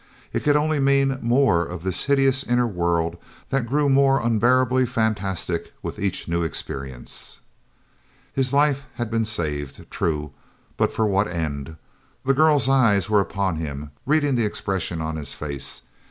It 0.33 0.39
could 0.43 0.55
only 0.55 0.79
mean 0.79 1.19
more 1.21 1.63
of 1.63 1.83
this 1.83 2.05
hideous 2.05 2.43
inner 2.43 2.65
world 2.65 3.17
that 3.51 3.67
grew 3.67 3.87
more 3.87 4.19
unbearably 4.19 4.83
fantastic 4.87 5.73
with 5.83 5.99
each 5.99 6.27
new 6.27 6.41
experience. 6.41 7.39
His 8.33 8.51
life 8.51 8.87
had 8.95 9.11
been 9.11 9.25
saved. 9.25 9.85
True, 9.91 10.31
but 10.75 10.91
for 10.91 11.05
what 11.05 11.27
end? 11.27 11.75
The 12.23 12.33
girl's 12.33 12.67
eyes 12.67 13.11
were 13.11 13.21
upon 13.21 13.57
him, 13.57 13.91
reading 14.07 14.33
the 14.33 14.43
expression 14.45 15.01
on 15.01 15.17
his 15.17 15.35
face. 15.35 15.83